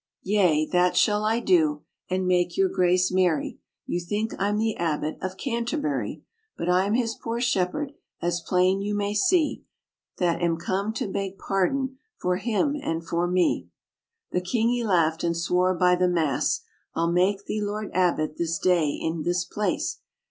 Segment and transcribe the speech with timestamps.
[0.23, 5.19] "Yea, that shall I do, and make your grace merry; You think I'm the Abbot
[5.21, 6.23] of Canterbury;
[6.57, 9.63] But I'm his poor shepherd, as plain you may see,
[10.17, 13.67] That am come to beg pardon for him and for me."
[14.31, 16.61] The king he laughed and swore by the Mass,
[16.95, 19.99] "I'll make thee lord abbot this day in this place